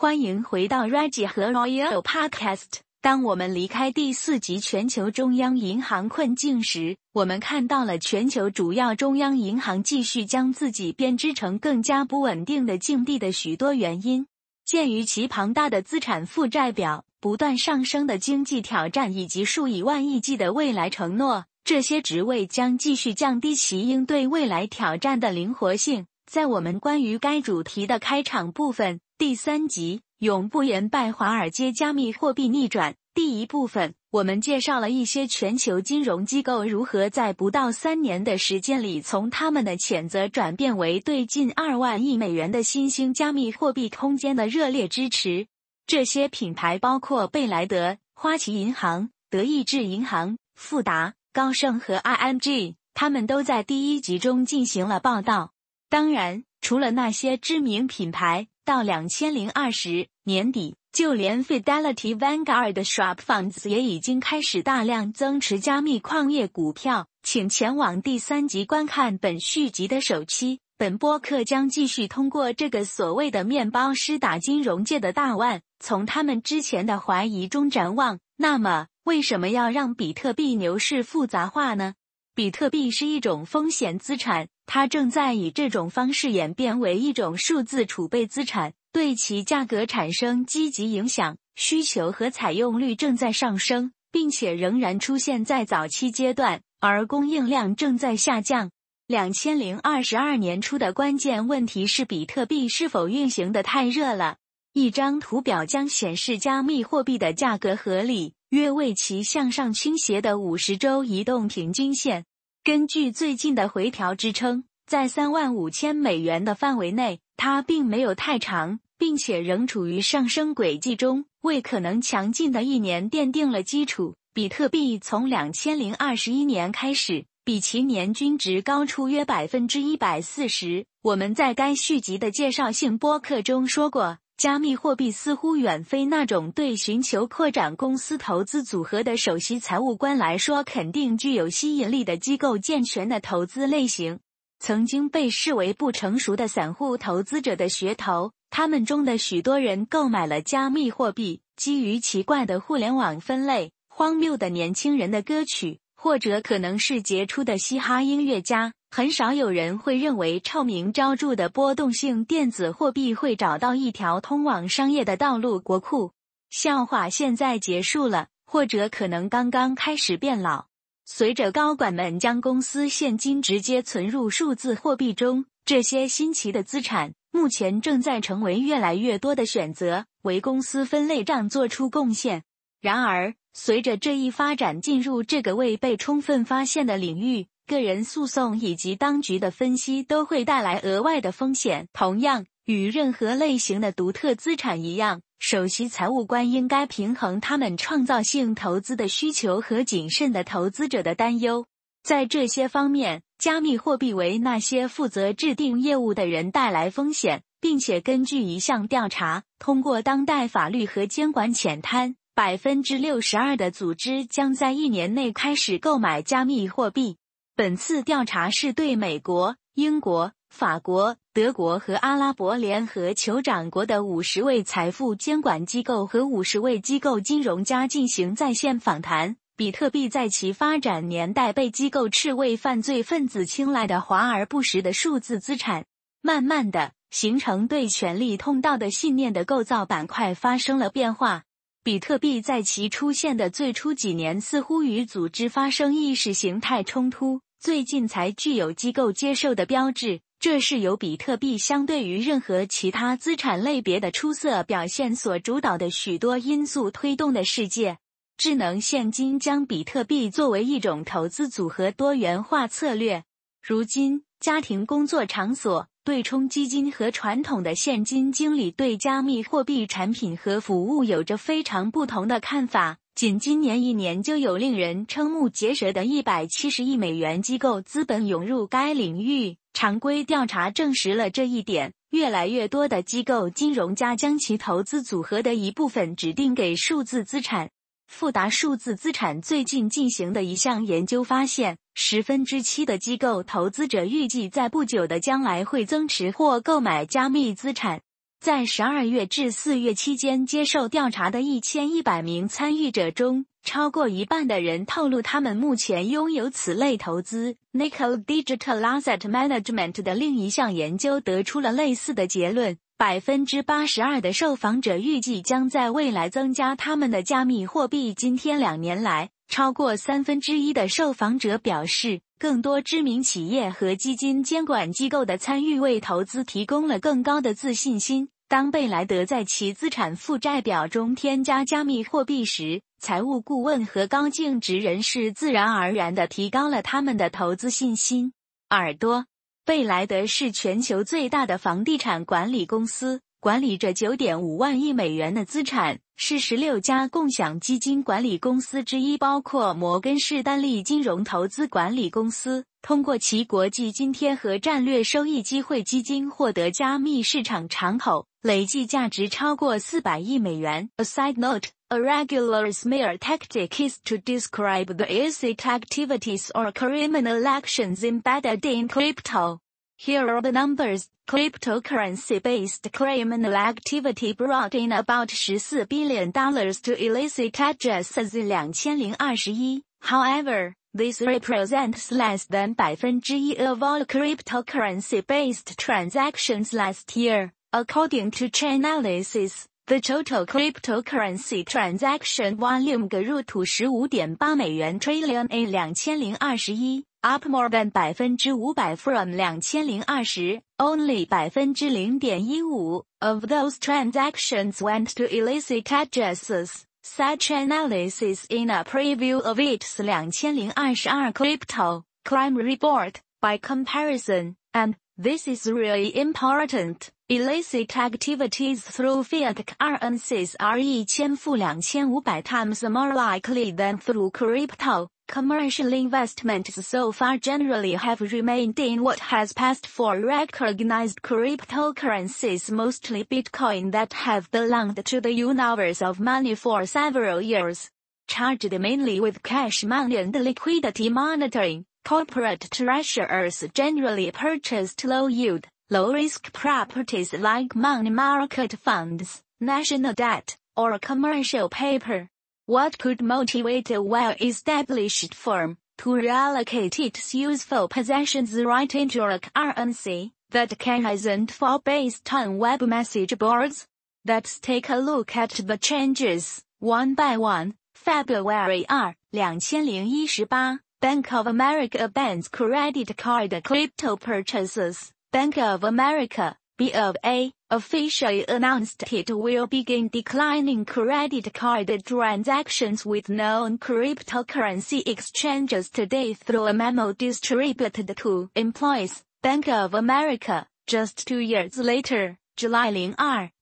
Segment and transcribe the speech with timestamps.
[0.00, 2.78] 欢迎回到 Reggie 和 Royal Podcast。
[3.02, 14.26] 当我们离开第四集全球中央银行困境时，我们看到了全球主要中央银行继续将自己编织成更加不稳定的境地的许多原因。
[14.64, 26.06] 鉴于其庞大的资产负债表、不断上升的经济挑战以及数以万亿计的未来承诺，这些职位将继续降低其应对未来挑战的灵活性。
[26.24, 45.48] 在我们关于该主题的开场部分，第三集永不言败华尔街加密货币逆转第一部分，我们介绍了一些全球金融机构如何在不到三年的时间里，从他们的谴责转变为对近二万亿美元的新兴加密货币空间的热烈支持。
[45.86, 55.52] 这些品牌包括贝莱德、花旗银行、德意志银行、富达、高盛和 IMG 他们都在第一集中进行了报道。
[55.90, 67.08] 当然，除了那些知名品牌，到两千零二十年底，就连 Fidelity、Vanguard 的 Schwab Funds 也已经开始大量增持加密矿业股票。
[67.24, 70.60] 请前往第三集观看本续集的首期。
[70.78, 78.20] 本播客将继续通过这个所谓的面包师打金融界的大腕，从他们之前的怀疑中展望。
[78.36, 81.94] 那么，为什么要让比特币牛市复杂化呢？
[82.36, 84.46] 比特币是一种风险资产。
[84.72, 91.36] 它正在以这种方式演变为一种数字储备资产，对其价格产生积极影响。
[91.56, 98.70] 需求和采用率正在上升，并且仍然出现在早期阶段，而供应量正在下降。
[99.08, 104.36] 两千零二十二年初的关键问题是比特币是否运行的太热了。
[104.72, 112.24] 一张图表将显示加密货币的价格合理，约为其向上倾斜的五十周移动平均线。
[112.62, 124.14] 根据最近的回调支撑，在三万五千美元的范围内，它并没有太长，并且仍处于上升轨迹中，为可能强劲的一年奠定了基础。
[124.34, 130.84] 比特币从两千零二十一年开始，比其年均值高出约百分之一百四十。
[131.00, 134.18] 我们在该续集的介绍性播客中说过。
[134.40, 144.20] 加密货币似乎远非那种对寻求扩展公司投资组合的首席财务官来说肯定具有吸引力的机构健全的投资类型。
[144.58, 158.72] 曾经被视为不成熟的散户投资者的噱头，他们中的许多人购买了加密货币，基于奇怪的互联网分类、荒谬的年轻人的歌曲，或者可能是杰出的嘻哈音乐家。
[158.92, 165.60] 很少有人会认为臭名昭著的波动性电子货币会找到一条通往商业的道路。
[165.60, 166.12] 国库
[166.48, 170.66] 笑话现在结束了，或者可能刚刚开始变老。
[171.04, 182.42] 随着高管们将公司现金直接存入数字货币中，这些新奇的资产目前正在成为越来越多的选择，为公司分类账做出贡献。
[182.80, 187.46] 然而，随着这一发展进入这个未被充分发现的领域。
[187.70, 191.86] 个人诉讼以及当局的分析都会带来额外的风险。
[191.92, 201.64] 同样，与任何类型的独特资产一样，首席财务官应该平衡他们创造性投资的需求和谨慎的投资者的担忧。
[202.02, 217.18] 在这些方面，加密货币为那些负责制定业务的人带来风险，并且根据一项调查，通过当代法律和监管浅滩，百分之六十二的组织将在一年内开始购买加密货币。
[217.60, 229.36] 本次调查是对美国、英国、法国、德国和阿拉伯联合酋长国的五十位财富监管机构和五十位机构金融家进行在线访谈。
[229.58, 235.84] 比特币在其发展年代被机构斥为犯罪分子青睐的华而不实的数字资产。
[236.22, 241.42] 慢慢的，形成对权力通道的信念的构造板块发生了变化。
[241.82, 247.42] 比特币在其出现的最初几年似乎与组织发生意识形态冲突。
[247.60, 257.98] 最近才具有机构接受的标志，这是由比特币相对于任何其他资产类别的出色表现所主导的许多因素推动的世界。
[258.38, 263.24] 智能现金将比特币作为一种投资组合多元化策略。
[263.62, 272.99] 如今，家庭工作场所、对冲基金和传统的现金经理对加密货币产品和服务有着非常不同的看法。
[273.14, 279.56] 仅今年一年，就有令人瞠目结舌的一百七十亿美元机构资本涌入该领域。
[279.74, 281.92] 常规调查证实了这一点。
[282.10, 287.70] 越来越多的机构金融家将其投资组合的一部分指定给数字资产。
[288.08, 298.00] 富达数字资产最近进行的一项研究发现，十分之七的机构投资者预计在不久的将来会增持或购买加密资产。
[298.40, 307.56] 在十二月至四月期间接受调查的一千一百名参与者中，超过一半的人透露他们目前拥有此类投资。
[307.74, 318.14] Nickel Digital Asset Management 的另一项研究得出了类似的结论：百分之八十二的受访者预计将在未来增加他们的加密货币。
[318.14, 328.30] 今天两年来，超过三分之一的受访者表示，更多知名企业和基金监管机构的参与为投资提供了更高的自信心。
[328.48, 338.32] 当贝莱德在其资产负债表中添加加密货币时，财务顾问和高净值人士自然而然地提高了他们的投资信心。
[338.70, 339.26] 耳朵，
[339.66, 343.20] 贝莱德是全球最大的房地产管理公司。
[343.38, 352.66] 管理着九点五万亿美元的资产，是十六家共享基金管理公司之一，包括摩根士丹利金融投资管理公司。
[352.82, 360.90] 通过其国际津贴和战略收益机会基金获得加密市场敞口，累计价值超过四百亿美元。
[360.98, 368.04] A side note: A regular smear tactic is to describe the illicit activities or criminal actions
[368.04, 369.60] embedded in crypto.
[370.02, 371.10] Here are the numbers.
[371.28, 379.82] Cryptocurrency-based criminal activity brought in about 14 billion dollars to illicit addresses in 2021.
[380.00, 387.52] However, this represents less than 1% of all cryptocurrency-based transactions last year.
[387.74, 397.04] According to Chainalysis, the total cryptocurrency transaction volume grew to 15.8美元 trillion in 2021.
[397.21, 406.83] Up more than 百分之五百 from 两千零二十，only 百分之零点一五 of those transactions went to illicit addresses.
[407.01, 413.15] Such analysis in a preview of its 两千零二十二 crypto crime report.
[413.41, 422.87] By comparison, and this is really important, illicit activities through fiat currencies are 一千负两千五百 times
[422.89, 425.09] more likely than through crypto.
[425.30, 433.22] Commercial investments so far generally have remained in what has passed for recognized cryptocurrencies mostly
[433.22, 437.88] Bitcoin that have belonged to the universe of money for several years.
[438.26, 447.32] Charged mainly with cash money and liquidity monitoring, corporate treasurers generally purchased low-yield, low-risk properties
[447.34, 452.28] like money market funds, national debt, or commercial paper.
[452.70, 460.34] What could motivate a well-established firm to reallocate its useful possessions right into a currency
[460.50, 463.88] that can isn't fall based on web message boards?
[464.24, 467.74] Let's take a look at the changes, one by one.
[467.96, 475.12] February 2, 2018, Bank of America bans credit card crypto purchases.
[475.32, 483.06] Bank of America, B of A, officially announced it will begin declining credit card transactions
[483.06, 489.22] with known cryptocurrency exchanges today through a memo distributed to employees.
[489.42, 493.14] Bank of America, just two years later, July 02,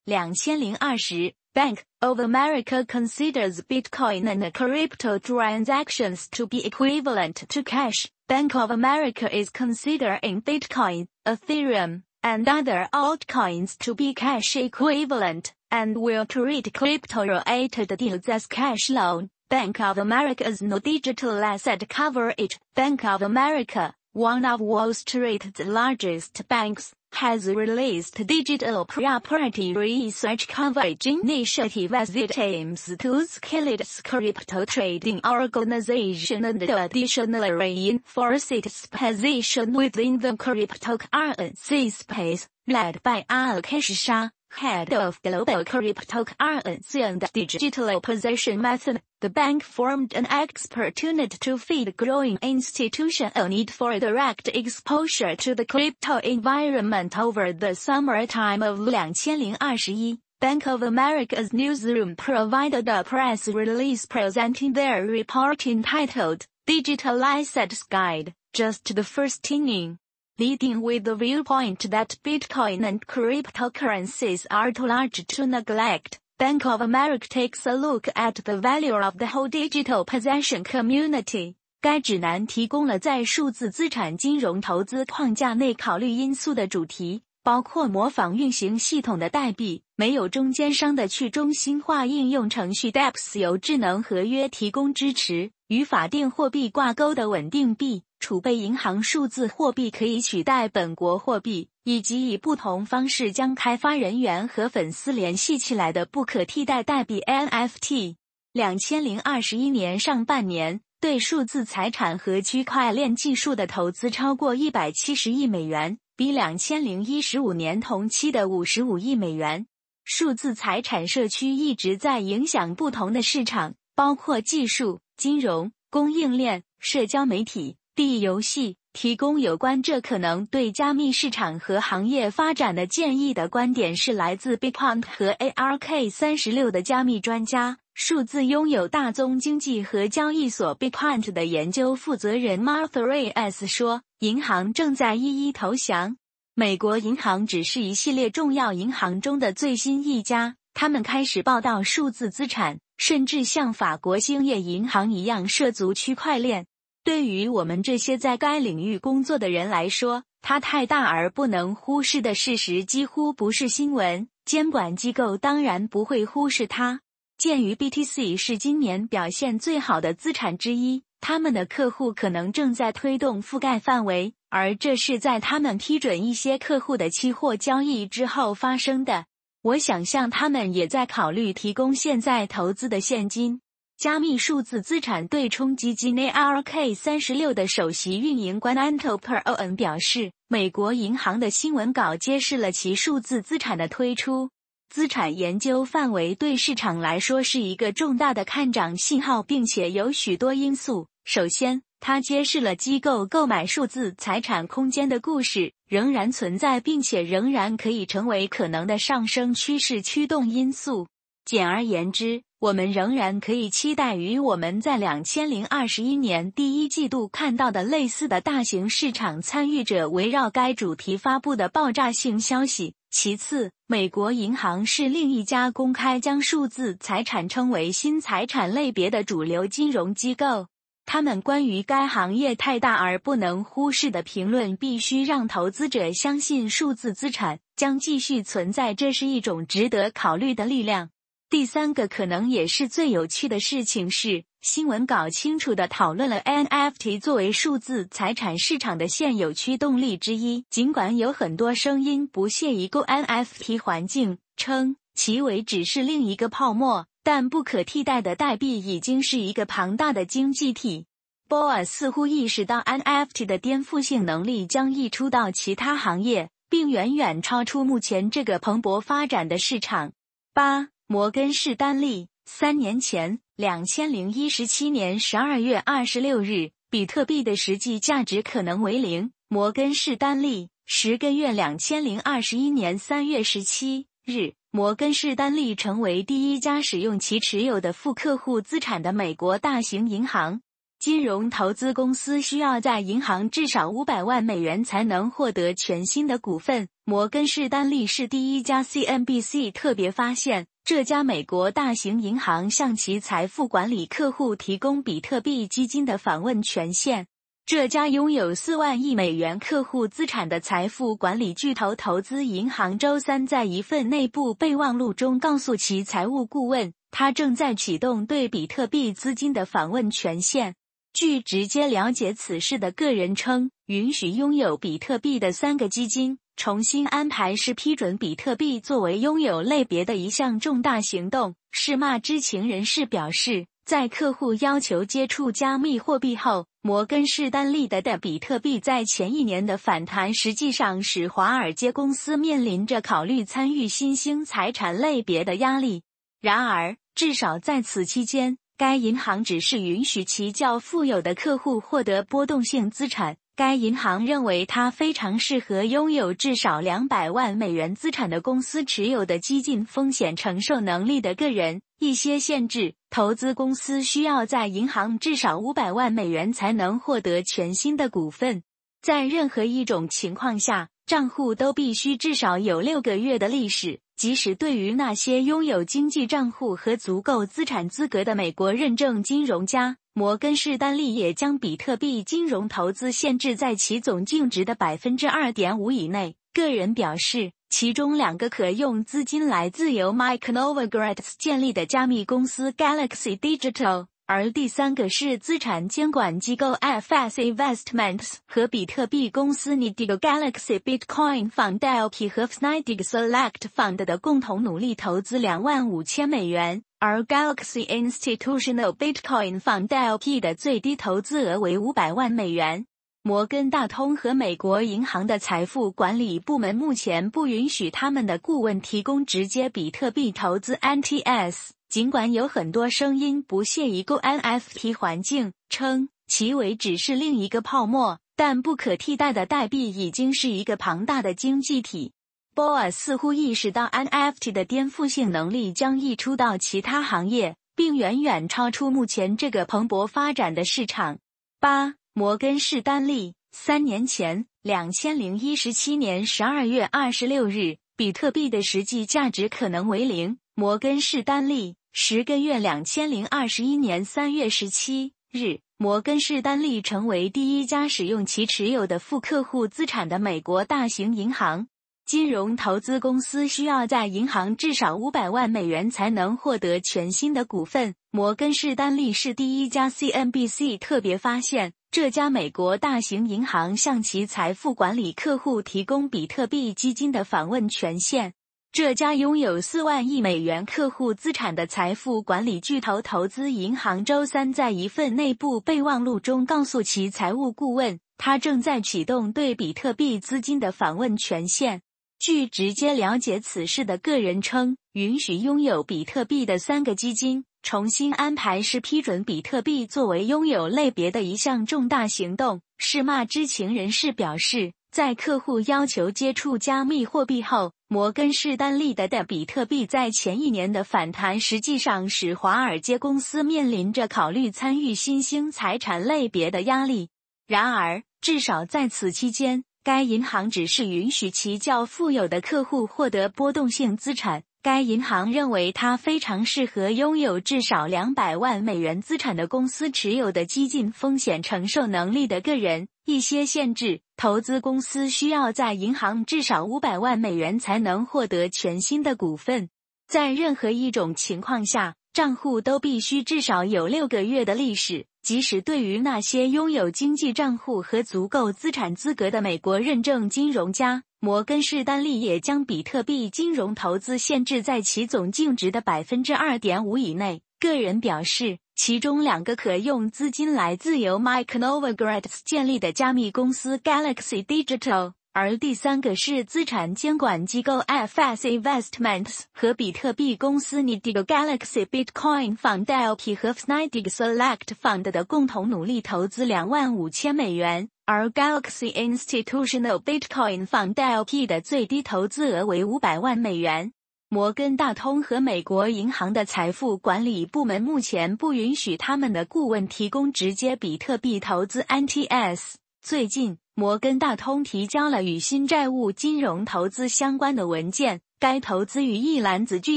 [0.07, 8.09] 2020, Bank of America considers Bitcoin and crypto transactions to be equivalent to cash.
[8.29, 15.97] Bank of America is considering Bitcoin, Ethereum, and other altcoins to be cash equivalent, and
[15.97, 19.31] will treat crypto-related deals as cash loan.
[19.49, 22.59] Bank of America's no digital asset coverage.
[22.75, 31.07] Bank of America, one of Wall Street's largest banks, has released digital property research coverage
[31.07, 39.73] initiative as it aims to scale its crypto trading organization and additionally reinforce its position
[39.73, 48.61] within the cryptocurrency space, led by Akash Shah head of Global Cryptocurrency and Digital Position
[48.61, 55.37] Method, the bank formed an expert unit to feed growing institutional need for direct exposure
[55.37, 60.19] to the crypto environment over the summertime of 2021.
[60.41, 68.35] Bank of America's newsroom provided a press release presenting their report entitled Digital Assets Guide,
[68.53, 69.99] just the first inning
[70.40, 76.20] leading with the viewpoint that Bitcoin and cryptocurrencies are too large to neglect.
[76.40, 81.56] Bank of America takes a look at the value of the whole digital possession community.
[81.80, 95.52] 该指南提供了在数字资产金融投资框架内考虑因素的主题，包括模仿运行系统的代币、没有中间商的去中心化应用程序 DEX 由智能合约提供支持。
[95.69, 108.17] 与法定货币挂钩的稳定币、储备银行数字货币可以取代本国货币，以及以不同方式将开发人员和粉丝联系起来的不可替代代币 NFT。
[108.55, 119.67] 两千零二十一年上半年，对数字财产和区块链技术的投资超过一百七十亿美元，比两千零一十五年同期的五十五亿美元。
[120.03, 125.01] 数字财产社区一直在影响不同的市场，包括技术。
[125.19, 137.79] 金融、供应链、社交媒体、地游戏，提供有关这可能对加密市场和行业发展的建议的观点是来自 Bitcoin 和 ARK 三十六的加密专家。
[137.95, 146.17] 数字拥有大宗经济和交易所 Bitcoin 的研究负责人 Martha Reyes 说：“银行正在一一投降。
[146.55, 156.67] 美国银行只是一系列重要银行中的最新一家，他们开始报道数字资产。”甚至像法国兴业银行一样涉足区块链，
[157.05, 164.29] 对于我们这些在该领域工作的人来说，它太大而不能忽视的事实几乎不是新闻。
[164.45, 167.01] 监管机构当然不会忽视它。
[167.37, 179.27] 鉴于 BTC 是今年表现最好的资产之一，他们的客户可能正在推动覆盖范围，而这是在他们批准一些客户的期货交易之后发生的。
[179.61, 183.61] 我想象他们也在考虑提供现在投资的现金。
[183.97, 194.51] 加密数字资产对冲基金 ARK 三十六的首席运营官 Anto Peron 表示，美国银行的新闻稿揭示了其数字资产的推出。
[194.89, 201.09] 资产研究范围对市场来说是一个重大的看涨信号，并且有许多因素。
[201.25, 211.07] 首先，它揭示了机构购买数字财产空间的故事仍然存在，并且仍然可以成为可能的上升趋势驱动因素。
[211.47, 222.93] 简而言之，我们仍然可以期待与我们在两千零二十一年第一季度看到的类似的大型市场参与者围绕该主题发布的爆炸性消息。
[223.11, 230.67] 其次，美国银行是另一家公开将数字财产称为新财产类别的主流金融机构。
[231.11, 238.93] 他们关于该行业太大而不能忽视的评论，必须让投资者相信数字资产将继续存在。
[238.93, 241.09] 这是一种值得考虑的力量。
[241.49, 250.67] 第三个可能也是最有趣的事情是，新闻稿清楚地讨论了 NFT 作为数字财产市场的现有驱动力之一。
[250.69, 257.07] 尽管有很多声音不屑一顾 NFT 环境，称其为只是另一个泡沫。
[257.31, 261.05] 但不可替代的代币已经是一个庞大的经济体。
[261.47, 270.13] 波尔似乎意识到 NFT 的颠覆性能力将溢出到其他行业，并远远超出目前这个蓬勃发展的市场。
[270.55, 279.33] 八，摩根士丹利三年前，两千零一十七年十二月二十六日，比特币的实际价值可能为零。
[279.49, 284.55] 摩根士丹利十个月，两千零二十一年三月十七日。
[284.71, 290.61] 摩根士丹利成为第一家使用其持有的副客户资产的美国大型银行。
[290.99, 296.89] 金融投资公司需要在银行至少五百万美元才能获得全新的股份。
[297.05, 298.83] 摩根士丹利是第一家。
[298.83, 307.27] CNBC 特别发现，这家美国大型银行向其财富管理客户提供比特币基金的访问权限。
[307.69, 320.77] 这家拥有四万亿美元客户资产的财富管理巨头投资银行周三在一份内部备忘录中告诉其财务顾问，他正在启动对比特币资金的访问权限。
[321.13, 331.55] 据直接了解此事的个人称，允许拥有比特币的三个基金重新安排是批准比特币作为拥有类别的一项重大行动。
[331.71, 333.67] 是骂知情人士表示。
[333.89, 346.03] 在客户要求接触加密货币后，摩根士丹利的的比特币在前一年的反弹，实际上使华尔街公司面临着考虑参与新兴财产类别的压力。
[346.43, 353.39] 然而，至少在此期间，该银行只是允许其较富有的客户获得波动性资产。
[353.57, 361.81] 该银行认为它非常适合拥有至少两百万美元资产的公司持有的激进风险承受能力的个人。
[361.99, 368.63] 一些限制：投资公司需要在银行至少五百万美元才能获得全新的股份。
[369.01, 374.01] 在任何一种情况下，账户都必须至少有六个月的历史。
[374.17, 386.35] 即使对于那些拥有经济账户和足够资产资格的美国认证金融家，摩根士丹利也将比特币金融投资限制在其总净值的百分之二点五以内。
[386.53, 402.47] 个人表示，其中两个可用资金来自由 Mike Novogratz 建立的加密公司 Galaxy Digital 而第三个是资产监管机构 FS Investments 和比特币公司 Nidigo Galaxy Bitcoin Fund LP 和
[402.47, 412.87] Nidigo Select Fund 的共同努力投资两万五千美元，而 Galaxy Institutional Bitcoin Fund LP 的最低投资额为五百万美元。
[413.23, 421.71] 摩根大通和美国银行的财富管理部门目前不允许他们的顾问提供直接比特币投资 NTS。
[421.89, 432.13] 尽管有很多声音不屑一顾 NFT 环境，称其为只是另一个泡沫，但不可替代的代币已经是一个庞大的经济体。
[432.55, 441.19] 波尔似乎意识到 NFT 的颠覆性能力将溢出到其他行业，并远远超出目前这个蓬勃发展的市场。
[441.61, 450.39] 八，摩根士丹利三年前，两千零一十七年十二月二十六日，比特币的实际价值可能为零。
[450.57, 451.77] 摩根士丹利。
[451.93, 461.69] 十个月，两千零二十一年三月十七日，摩根士丹利成为第一家使用其持有的副客户资产的美国大型银行。
[462.05, 467.95] 金融投资公司需要在银行至少五百万美元才能获得全新的股份。
[468.11, 469.89] 摩根士丹利是第一家。
[469.89, 478.35] CNBC 特别发现，这家美国大型银行向其财富管理客户提供比特币基金的访问权限。
[478.71, 491.81] 这家拥有四万亿美元客户资产的财富管理巨头投资银行周三在一份内部备忘录中告诉其财务顾问，他正在启动对比特币资金的访问权限。
[492.19, 502.61] 据直接了解此事的个人称，允许拥有比特币的三个基金重新安排是批准比特币作为拥有类别的一项重大行动。
[502.79, 504.73] 是骂知情人士表示。
[504.91, 517.11] 在客户要求接触加密货币后，摩根士丹利的的比特币在前一年的反弹，实际上使华尔街公司面临着考虑参与新兴财产类别的压力。
[517.47, 524.45] 然而，至少在此期间，该银行只是允许其较富有的客户获得波动性资产。
[524.61, 532.89] 该银行认为它非常适合拥有至少两百万美元资产的公司持有的激进风险承受能力的个人。
[533.05, 539.71] 一些限制：投资公司需要在银行至少五百万美元才能获得全新的股份。
[540.07, 551.05] 在任何一种情况下，账户都必须至少有六个月的历史，即使对于那些拥有经济账户和足够资产资格的美国认证金融家。
[551.21, 557.43] 摩根士丹利也将比特币金融投资限制在其总净值的百分之二点五以内。
[557.59, 574.11] 个人表示，其中两个可用资金来自由 Mike Novogratz 建立的加密公司 Galaxy Digital，而第三个是资产监管机构 FS Investments 和比特币公司 Nidig Galaxy Bitcoin Fund LP 和 Snidig
[574.11, 577.89] Select Fund 的共同努力投资两万五千美元。
[578.05, 583.93] 而 Galaxy Institutional Bitcoin Fund LP 的最低投资额为五百万美元。
[584.31, 592.75] 摩根大通和美国银行的财富管理部门目前不允许他们的顾问提供直接比特币投资 NTS。
[593.09, 599.97] 最近，摩根大通提交了与新债务金融投资相关的文件，该投资与一篮子具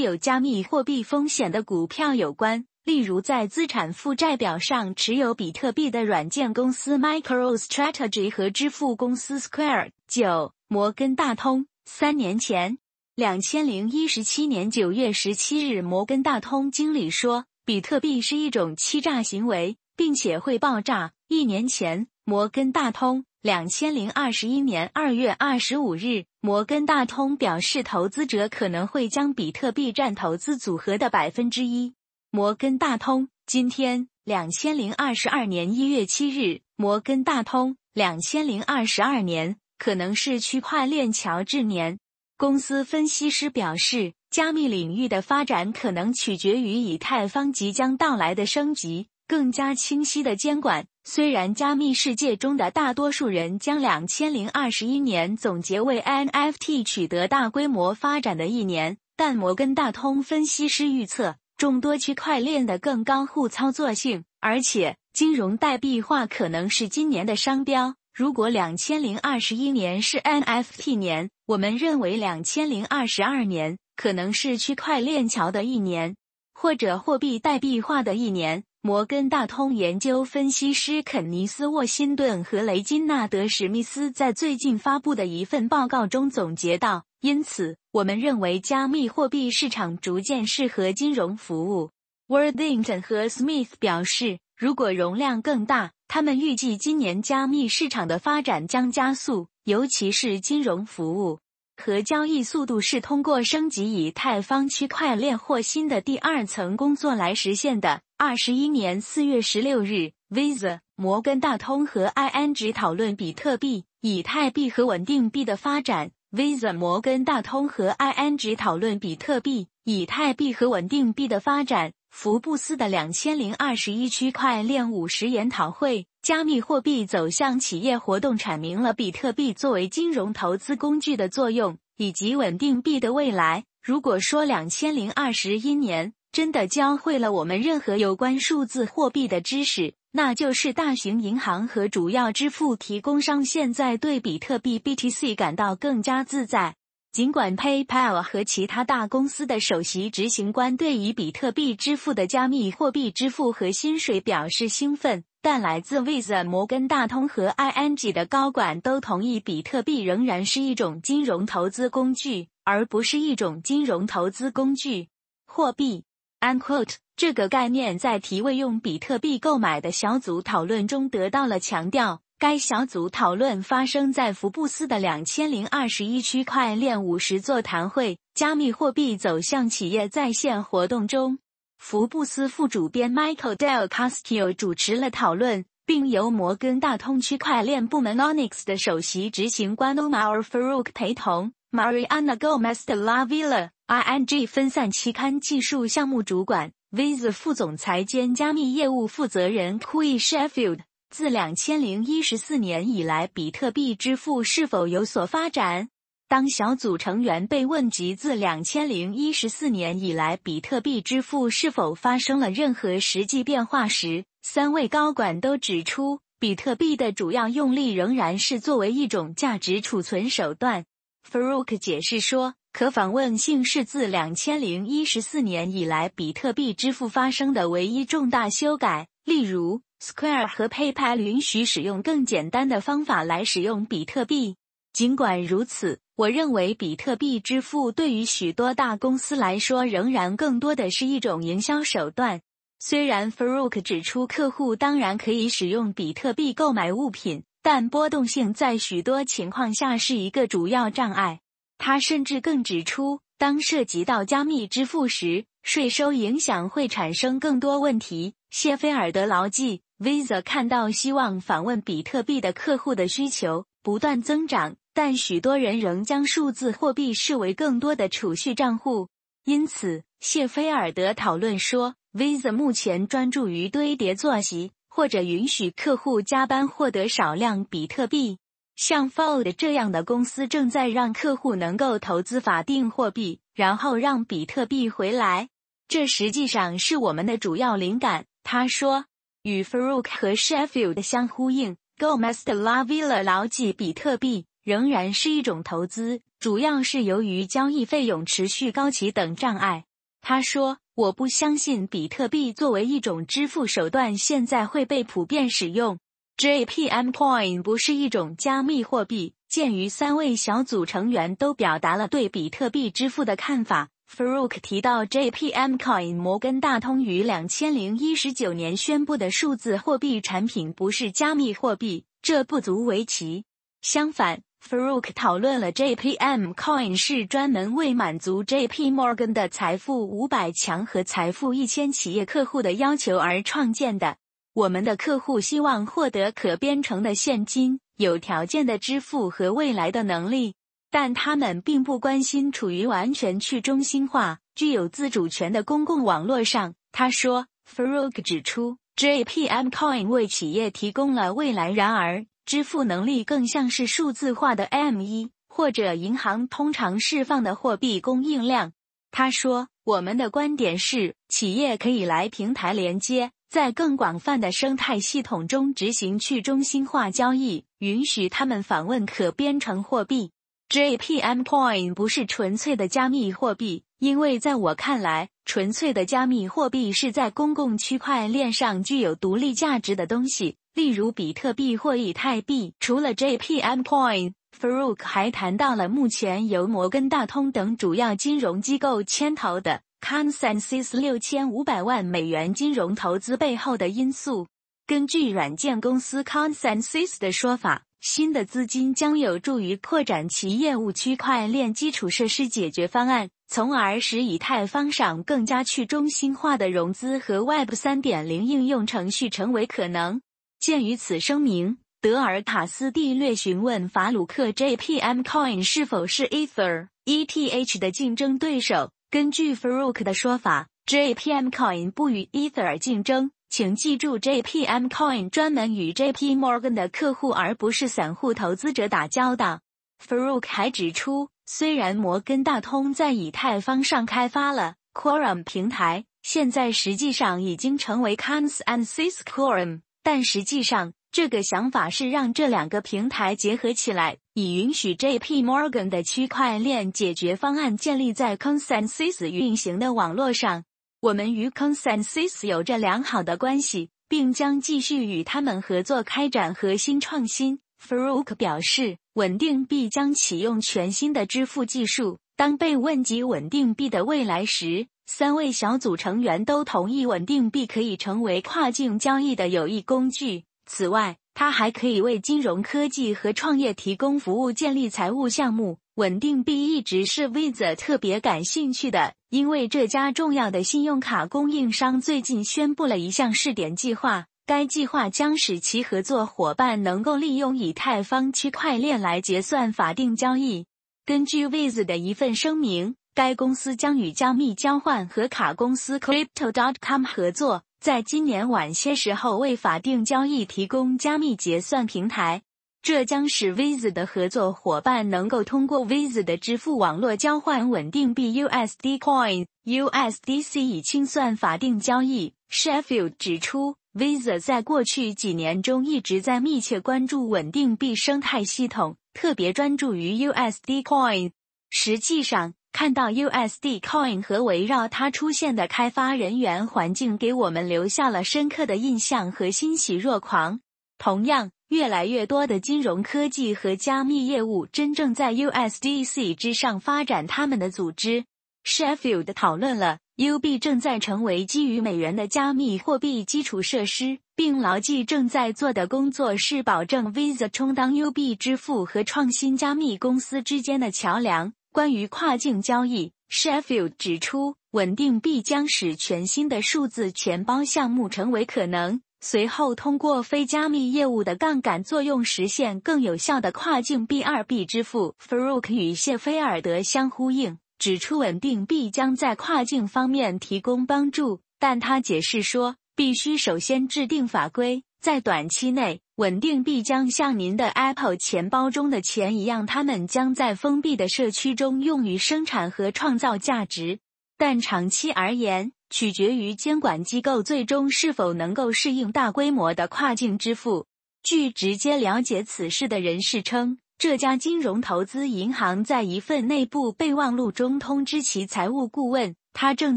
[0.00, 2.64] 有加密货币风险的股票有关。
[2.84, 9.90] 例如，在资产负债表上持有比特币的软件公司 MicroStrategy 和支付公司 Square。
[10.08, 12.78] 九，摩根大通三年前，
[13.14, 21.12] 两千零一十七年九月十七日，摩根大通经理说，比特币是一种欺诈行为，并且会爆炸。
[21.28, 31.94] 一年前，摩根大通两千零二十一年二月二十五日，摩根大通表示，投资者可能会将比特币占投资组合的百分之一。
[32.30, 41.98] 摩根大通今天，两千零二十二年一月七日，摩根大通两千零二十二年可能是区块链乔治年。
[42.36, 50.86] 公司分析师表示，加密领域的发展可能取决于以太坊即将到来的升级、更加清晰的监管。
[51.04, 61.36] 虽然加密世界中的大多数人将两千零二十一年总结为 NFT 取得大规模发展的一年，但摩根大通分析师预测。
[61.56, 67.94] 众多区块链的更高互操作性，而且金融代币化可能是今年的商标。
[68.14, 76.16] 如果两千零二十一年是 NFT 年，我们认为两千零二十二年可能是区块链桥的一年，
[76.54, 78.64] 或者货币代币化的一年。
[78.84, 87.04] 摩根大通研究分析师肯尼斯·沃辛顿和雷金纳德·史密斯在最近发布的一份报告中总结道。
[87.20, 91.90] 因此，我们认为加密货币市场逐渐适合金融服务。
[92.26, 101.38] Worthington 和 Smith 表示，如果容量更大，他们预计今年加密市场的发展将加速，尤其是金融服务
[101.84, 108.02] 和交易速度是通过升级以太坊区块链或新的第二层工作来实现的。
[108.16, 116.12] 二十一年四月十六日，Visa、摩根大通和 ING 讨论比特币、以太币和稳定币的发展。
[116.30, 121.92] Visa、摩根大通和 ING 讨论比特币、以太币和稳定币的发展。
[122.10, 133.64] 福布斯的两千零二十一区块链五十研讨会，加密货币走向企业活动阐明了比特币作为金融投资工具的作用，以及稳定币的未来。
[133.82, 146.76] 如果说两千零二十一年真的教会了我们任何有关数字货币的知识，那就是大型银行和主要支付提供商现在对比特币 BTC 感到更加自在。
[147.12, 165.10] 尽管 PayPal 和其他大公司的首席执行官对以比特币支付的加密货币支付和薪水表示兴奋，但来自 Visa、摩根大通和 ING 的高管都同意，比特币仍然是一种金融投资工具，而不是一种金融投资工具
[165.44, 166.04] 货币。
[166.40, 172.22] Unquote 这个概念在提问用比特币购买的小组讨论中得到了强调。
[172.42, 181.38] 该小组讨论发生在福布斯的两千零二十一区块链五十座谈会——加密货币走向企业在线活动中。
[181.78, 191.52] 福布斯副主编 Michael Del Castillo 主持了讨论，并由摩根大通区块链部门 Onyx 的首席执行官 Omar Farouk 陪同。
[191.70, 200.80] Mariana Gomez de la Villa，ING 分散期刊技术项目主管，Visa 副总裁兼加密业务负责人 Kui Sheffield。
[201.12, 205.90] 自两千零一十四年以来，比特币支付是否有所发展？
[206.26, 220.86] 当小组成员被问及自两千零一十四年以来比特币支付是否发生了任何实际变化时，三位高管都指出，比特币的主要用力仍然是作为一种价值储存手段。
[221.30, 229.82] Farouk 解释说，可访问性是自两千零一十四年以来比特币支付发生的唯一重大修改，例如。
[230.02, 234.56] Square 和 PayPal 允许使用更简单的方法来使用比特币。
[234.92, 242.40] 尽管如此，我认为比特币支付对于许多大公司来说仍然更多的是一种营销手段。
[242.80, 251.38] 虽然 Farouk 指出，客户当然可以使用比特币购买物品，但波动性在许多情况下是一个主要障碍。
[251.78, 258.34] 他甚至更指出，当涉及到加密支付时，税收影响会产生更多问题。
[258.50, 259.80] 谢菲尔德牢记。
[260.02, 269.10] Visa 看到希望访问比特币的客户的需求不断增长，但许多人仍将数字货币视为更多的储蓄账户。
[269.44, 278.38] 因此，谢菲尔德讨论说，Visa 目前专注于堆叠坐席，或者允许客户加班获得少量比特币。
[278.74, 285.48] 像 Fold 这样的公司正在让客户能够投资法定货币，然后让比特币回来。
[285.86, 289.04] 这实际上是我们的主要灵感，他说。
[289.42, 299.84] 与 Farouk 和 Sheffield 相呼应，Gomez de la Villa 牢记比特币仍然是一种投资，主要是由于交易费用持续高企等障碍。
[300.20, 305.98] 他说：“我不相信比特币作为一种支付手段现在会被普遍使用。
[306.36, 313.90] JPM Coin 不是一种加密货币。”鉴于三位小组成员都表达了对比特币支付的看法。
[314.14, 323.44] Farouk 提到，JPM Coin 摩根大通于两千零一十九年宣布的数字货币产品不是加密货币，这不足为奇。
[323.80, 334.18] 相反，Farouk 讨论了 JPM Coin 是专门为满足 JP Morgan 的财富五百强和财富一千企业客户的要求而创建的。
[334.52, 340.54] 我们的客户希望获得可编程的现金、有条件的支付和未来的能力。
[340.92, 346.74] 但他们并不关心处于完全去中心化、具有自主权的公共网络上。
[346.92, 358.72] 他说，Farouk 指出，JPM Coin 为企业提供了未来，然而支付能力更像是数字化的 M1 或者银行通常释放的货币供应量。
[359.10, 370.32] 他说，我们的观点是，企业可以来平台连接，在更广泛的生态系统中执行去中心化交易，允许他们访问可编程货币。
[370.72, 382.72] JPM Coin 不是纯粹的加密货币，因为在我看来，纯粹的加密货币是在公共区块链上具有独立价值的东西，例如比特币或以太币。
[382.80, 394.46] 除了 JPM Coin，Farouk 还谈到了目前由摩根大通等主要金融机构牵头的 Consensus 六千五百万美元金融投资背后的因素。
[394.86, 410.20] 根据软件公司 Consensus 的说法，新的资金将有助于扩展其业务区块链基础设施解决方案，从而使以太坊上更加去中心化的融资和 Web 三点零应用程序成为可能。
[410.58, 418.90] 鉴于此声明，德尔塔斯蒂略询问法鲁克 JPM Coin 是否是 Ether ETH 的竞争对手。
[419.10, 423.30] 根据 Farouk 的说法，JPM Coin 不与 Ether 竞争。
[423.52, 429.60] 请记住，JPM Coin 专门与 JP Morgan 的客户而不是散户投资者打交道。
[430.02, 450.64] Farouk 还指出，虽然摩根大通在以太坊上开发了 Quorum 平台，现在实际上已经成为 Consensus Quorum，但实际上这个想法是让这两个平台结合起来，以允许 JP Morgan 的区块链解决方案建立在 Consensys 运行的网络上。
[451.02, 457.58] 我们与 Consensus 有着良好的关系，并将继续与他们合作开展核心创新。
[457.84, 462.20] Farouk 表示，稳定币将启用全新的支付技术。
[462.36, 470.44] 当被问及稳定币的未来时，三位小组成员都同意稳定币可以成为跨境交易的有益工具。
[470.66, 475.78] 此外，它还可以为金融科技和创业提供服务，建立财务项目。
[475.96, 484.24] 稳定币一直是 Visa 特别感兴趣的，因为这家重要的信用卡供应商最近宣布了一项试点计划。
[484.46, 490.64] 该计划将使其合作伙伴能够利用以太坊区块链来结算法定交易。
[491.04, 502.40] 根据 Visa 的一份声明，该公司将与加密交换和卡公司 Crypto.com 合作，在今年晚些时候为法定交易提供加密结算平台。
[502.82, 512.34] 这将使 Visa 的合作伙伴能够通过 Visa 的支付网络交换稳定币 USD Coin、USDC 以清算法定交易。
[512.50, 521.30] Sheffield 指出，Visa 在过去几年中一直在密切关注稳定币生态系统，特别专注于 USD Coin。
[521.70, 530.58] 实际上，看到 USD Coin 和围绕它出现的开发人员环境，给我们留下了深刻的印象和欣喜若狂。
[530.98, 531.52] 同样。
[531.72, 538.26] 越来越多的金融科技和加密业务真正在 USDC 之上发展他们的组织。
[538.62, 551.54] Sheffield 讨论了 UB 正在成为基于美元的加密货币基础设施，并牢记正在做的工作是保证 Visa 充当 UB 支付和创新加密公司之间的桥梁。
[551.72, 559.00] 关于跨境交易，Sheffield 指出，稳定币将使全新的数字钱包项目成为可能。
[559.24, 565.14] 随后，通过非加密业务的杠杆作用，实现更有效的跨境 B2B 支付。
[565.24, 574.82] Farouk 与谢菲尔德相呼应，指出稳定币将在跨境方面提供帮助，但他解释说，必须首先制定法规。
[575.00, 584.00] 在短期内，稳定币将像您的 Apple 钱包中的钱一样，它们将在封闭的社区中用于生产和创造价值。
[584.36, 590.86] 但长期而言，取决于监管机构最终是否能够适应大规模的跨境支付。
[591.22, 599.96] 据直接了解此事的人士称，这家金融投资银行在一份内部备忘录中通知其财务顾问，他正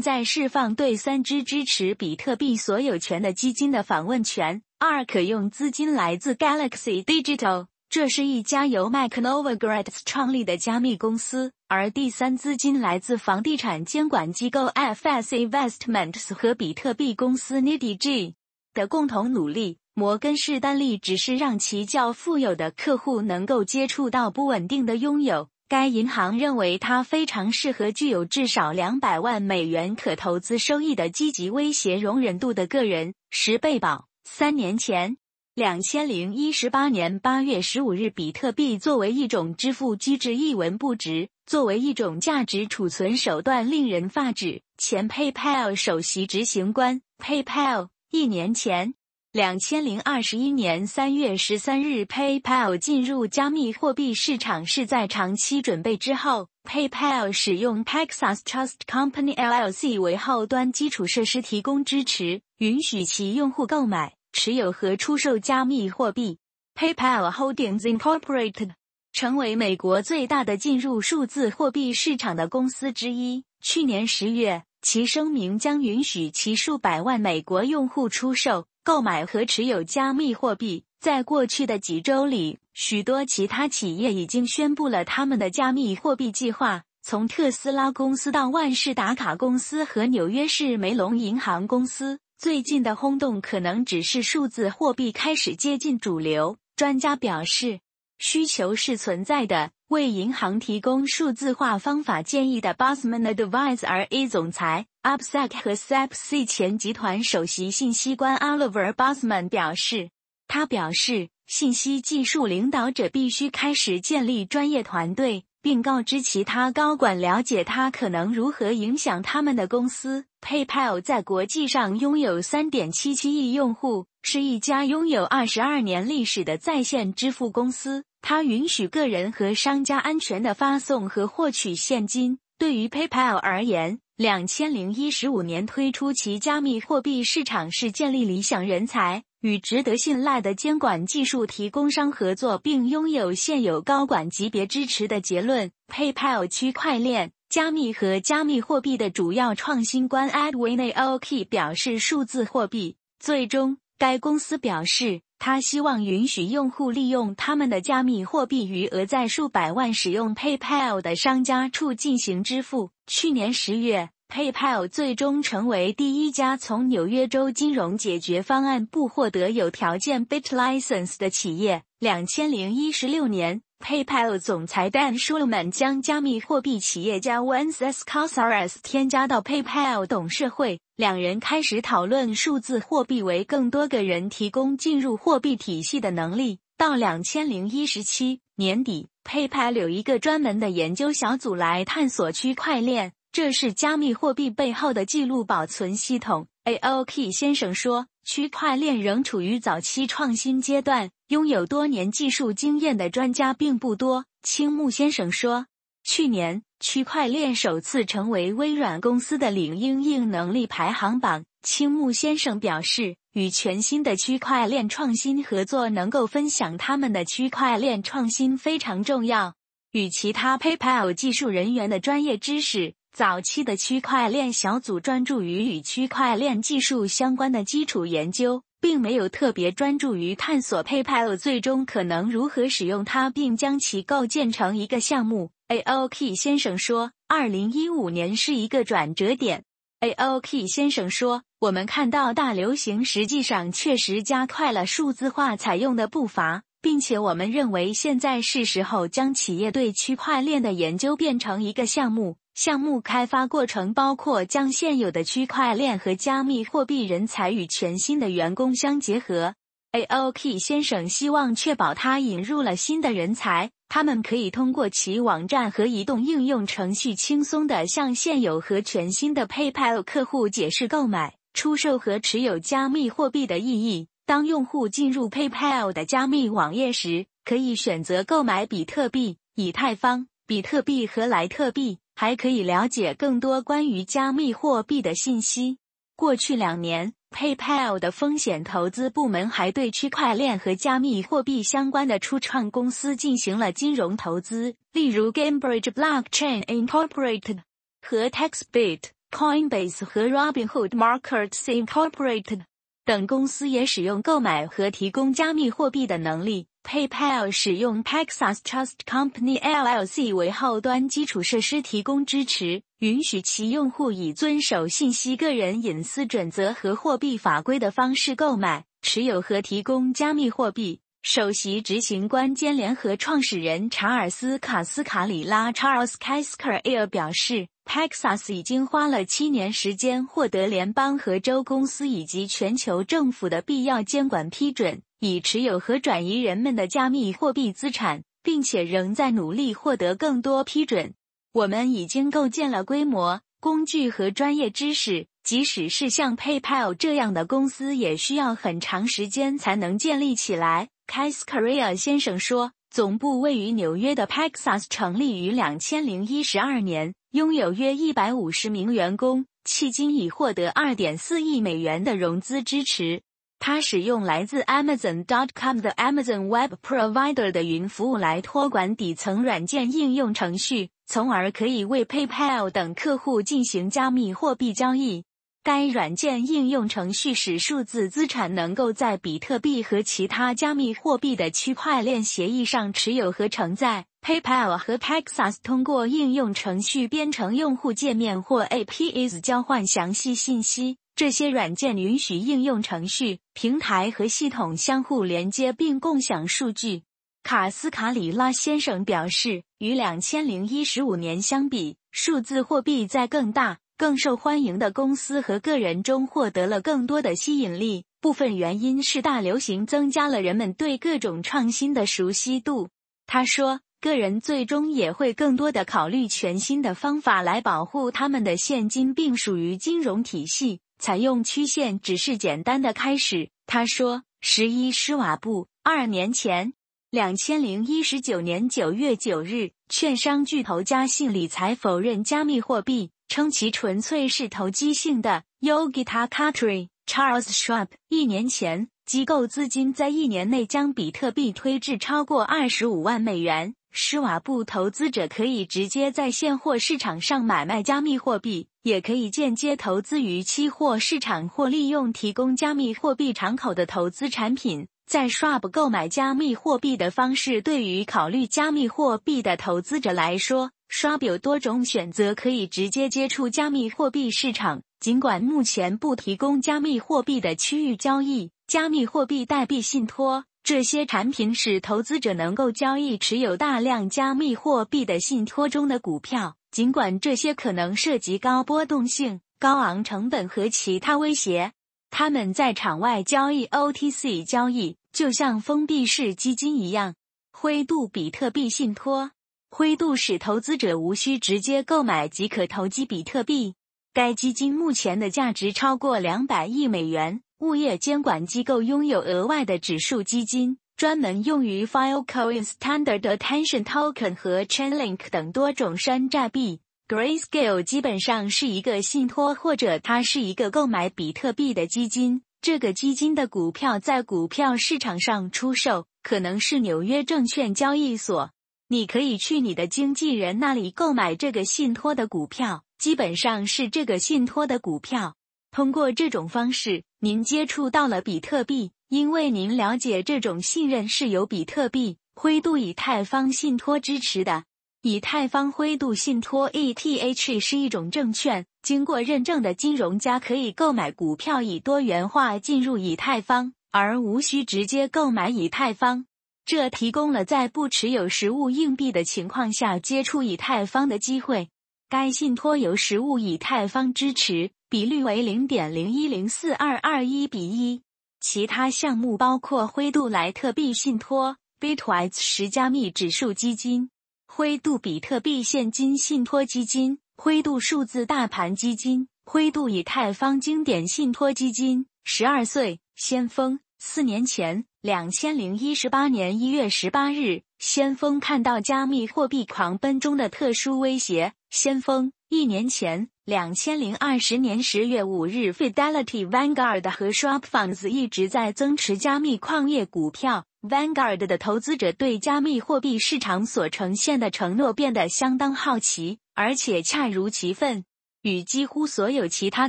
[0.00, 4.60] 在释放对三只支持比特币所有权的基金的访问权。
[4.78, 7.68] 二可用资金来自 Galaxy Digital。
[7.88, 18.34] 这是一家由 Mike Novogratz 创立的加密公司，而第三资金来自房地产监管机构 FS Investments 和比特币公司 NidiG
[18.74, 19.78] 的共同努力。
[19.94, 25.48] 摩根士丹利只是让其较富有的客户能够接触到不稳定的拥有。
[25.68, 33.14] 该银行认为它非常适合具有至少两百万美元可投资收益的积极威胁容忍度的个人。
[33.30, 34.06] 十倍保。
[34.24, 35.16] 三年前。
[35.56, 44.60] 两千零一十八年八月十五日，比特币作为一种支付机制一文不值，作为一种价值储存手段令人发指。
[44.76, 48.92] 前 PayPal 首席执行官 PayPal 一年前，
[49.32, 56.48] 两千零二十一年三月十三日，PayPal 进入加密货币市场是在长期准备之后。
[56.68, 64.16] PayPal 使用 Paxos Trust Company LLC 为后端基础设施提供支持，允许其用户购买。
[64.36, 66.36] 持有和出售加密货币
[66.78, 68.72] ，PayPal Holdings Incorporated
[69.10, 73.44] 成为美国最大的进入数字货币市场的公司之一。
[73.62, 80.84] 去年十月，其声明将允许其数百万美国用户出售、购买和持有加密货币。
[81.00, 86.82] 在过去的几周里，许多其他企业已经宣布了他们的加密货币计划。
[87.02, 96.58] 从特斯拉公司到万事达卡公司和纽约市梅隆银行公司，最近的轰动可能只是数字货币开始接近主流。
[96.76, 97.80] 专家表示，
[98.18, 99.70] 需求是存在的。
[99.88, 110.10] 为银行提供数字化方法建议的 Bosman Advisor A 总裁 Upsec 和 SEPC 前集团首席信息官 Oliver Bosman 表示，
[110.46, 115.44] 他表示，信息技术领导者必须开始建立专业团队。
[115.62, 120.24] 并告知其他高管了解它可能如何影响他们的公司。
[120.40, 128.04] PayPal 在国际上拥有3.77亿用户，是一家拥有22年历史的在线支付公司。
[128.22, 132.38] 它允许个人和商家安全的发送和获取现金。
[132.58, 139.24] 对于 PayPal 而言，2015年推出其加密货币市场是建立理想人才。
[139.46, 145.70] 与值得信赖的监管技术提供商合作，并拥有现有高管级别支持的结论。
[145.86, 152.96] PayPal 区块链、加密和加密货币的主要创新官 Edwin Aoki 表示，数字货币。
[153.20, 162.90] 最终，该公司表示，他希望允许用户利用他们的加密货币余额在数百万使用 PayPal 的商家处进行支付。
[163.06, 164.10] 去年十月。
[164.28, 171.84] PayPal 最终成为第一家从纽约州金融解决方案部获得有条件 BitLicense 的企业。
[171.98, 186.58] 两千零一十六年，PayPal 总裁 Dan Schulman 将加密货币企业家 Wences Casares 添加到 PayPal 董事会，两人开始讨论数字货币为更多个人提供进入货币体系的能力。
[186.76, 193.12] 到两千零一十七年底，PayPal 有一个专门的研究小组来探索区块链。
[193.36, 196.46] 这是加密货币背后的记录保存系统。
[196.64, 204.24] AOK 先生说，区块链仍处于早期创新阶段，拥有多年技术经验的专家并不多。
[204.42, 205.66] 青木先生说，
[206.02, 211.44] 去年区块链首次成为微软公司的领英硬能力排行榜。
[211.62, 219.52] 青木先生表示，与全新的区块链创新合作，能够分享他们的区块链创新非常重要。
[219.92, 222.94] 与其他 PayPal 技术人员的专业知识。
[223.16, 235.50] 早期的区块链小组专注于与区块链技术相关的基础研究，并没有特别专注于探索 PayPal 最终可能如何使用它，并将其构建成一个项目。
[235.68, 239.64] AOK 先生说：“二零一五年是一个转折点。
[240.02, 259.54] AOK 先生说：“我们看到大流行实际上确实加快了数字化采用的步伐，并且我们认为现在是时候将企业对区块链的研究变成一个项目。”项目开发过程包括将现有的区块链和加密货币人才与全新的员工相结合。
[259.92, 274.08] AOK 先生希望确保他引入了新的人才，他们可以通过其网站和移动应用程序轻松地向现有和全新的 PayPal 客户解释购买、出售和持有加密货币的意义。
[274.24, 281.98] 当用户进入 PayPal 的加密网页时，可以选择购买比特币、以太坊、比特币和莱特币。
[282.16, 285.76] 还可以了解更多关于加密货币的信息。
[286.16, 297.58] 过去两年，PayPal 的风险投资部门还对区块链和加密货币相关的初创公司进行了金融投资，例如 Gambridge Blockchain Incorporated
[298.00, 299.00] 和 Taxbit
[299.30, 302.62] Coinbase 和 Robinhood Markets Incorporated
[303.04, 306.68] 等公司也使用购买和提供加密货币的能力。
[306.86, 321.00] PayPal 使用 Paxos Trust Company LLC 为后端基础设施提供支持，允许其用户以遵守信息个人隐私准则和货币法规的方式购买、持有和提供加密货币。
[321.22, 335.02] 首席执行官兼联合创始人查尔斯·卡斯卡里拉 （Charles Cascar） 表示，Paxos 已经花了七年时间获得联邦和州公司以及全球政府的必要监管批准。
[335.20, 341.14] 以持有和转移人们的加密货币资产，并且仍在努力获得更多批准。
[341.52, 350.90] 我们已经构建了规模、工具和专业知识，即使是像 PayPal 这样的公司，也需要很长时间才能建立起来。
[351.06, 363.22] k a s k a r i a 先生说：“总部位于纽约的 Paxos 成立于两千零一十二年，拥有约一百五十名员工，迄今已获得二点四亿美元的融资支持。”
[363.58, 375.24] 它使用来自 Amazon.com 的 Amazon Web Provider 的云服务来托管底层软件应用程序，从而可以为 PayPal 等客户进行加密货币交易。
[375.64, 384.04] 该软件应用程序使数字资产能够在比特币和其他加密货币的区块链协议上持有和承载。
[384.24, 390.98] PayPal 和 Paxas 通过应用程序编程用户界面或 APIs 交换详细信息。
[391.16, 397.04] 这些软件允许应用程序、平台和系统相互连接并共享数据。
[397.42, 408.04] 卡斯卡里拉先生表示，与两千零一十五年相比，数字货币在更大、更受欢迎的公司和个人中获得了更多的吸引力。
[408.20, 412.90] 部分原因是大流行增加了人们对各种创新的熟悉度。
[413.26, 413.80] 他说。
[413.98, 420.80] 个人最终也会更多的考虑全新的方法来保护他们的现金，并属于金融体系。
[420.98, 424.22] 采用曲线只是简单的开始，他说。
[424.48, 426.74] 十一施瓦布二年前，
[427.10, 435.42] 两千零一十九年九月九日，券商巨头嘉信理财否认加密货币，称其纯粹是投机性的。
[435.60, 443.74] Yogita Khatri、Charles Schwab 一年前，机构资金在一年内将比特币推至超过二十五万美元。
[443.98, 454.86] 施瓦布投资者可以直接在现货市场上买卖加密货币，也可以间接投资于期货市场或利用提供加密货币敞口的投资产品。
[455.06, 464.82] 在 Schwab 购买加密货币的方式，对于考虑加密货币的投资者来说，Schwab 有多种选择，可以直接接触加密货币市场。
[465.00, 470.44] 尽管目前不提供加密货币的区域交易，加密货币代币信托。
[470.66, 481.70] 这些产品使投资者能够交易持有大量加密货币的信托中的股票，尽管这些可能涉及高波动性、高昂成本和其他威胁。
[482.10, 487.14] 他们在场外交易 （OTC） 交易，就像封闭式基金一样。
[487.52, 489.30] 灰度比特币信托，
[489.70, 493.76] 灰度使投资者无需直接购买即可投机比特币。
[494.12, 497.42] 该基金目前的价值超过两百亿美元。
[497.60, 506.80] 物业监管机构拥有额外的指数基金，专门用于 Filecoin Standard Attention Token 和 Chainlink 等多种山寨币。
[507.08, 512.42] Grayscale 基本上是一个信托，或者它是一个购买比特币的基金。
[512.60, 518.50] 这个基金的股票在股票市场上出售，可能是纽约证券交易所。
[518.88, 525.36] 你可以去你的经纪人那里购买这个信托的股票，基本上是这个信托的股票。
[525.76, 534.64] 通过这种方式，您接触到了比特币，因为您了解这种信任是由比特币灰度以太坊信托支持的。
[535.02, 546.24] 以太坊灰度信托 （ETH） 是一种证券，经过认证的金融家可以购买股票以多元化进入以太坊，而无需直接购买以太坊。
[546.64, 551.68] 这提供了在不持有实物硬币的情况下接触以太坊的机会。
[552.08, 554.70] 该信托由实物以太坊支持。
[554.88, 558.02] 比率为零点零一零四二二一比一。
[558.40, 564.10] 其他项目包括灰度莱特币信托、Bitwise 十加密指数基金、
[564.46, 572.06] 灰度比特币现金信托基金、灰度数字大盘基金、灰度以太坊经典信托基金。
[572.22, 581.54] 十二岁先锋，四年前，两千零一十八年一月十八日，先锋看到加密货币狂奔中的特殊威胁。
[581.70, 583.30] 先锋，一年前。
[583.46, 590.64] 两千零二十年十月五日，Fidelity Vanguard 和 Schwab Funds 一直在增持加密矿业股票。
[590.82, 598.04] Vanguard 的投资者对加密货币市场所呈现的承诺变得相当好奇，而且恰如其分。
[598.42, 599.88] 与几乎所有其他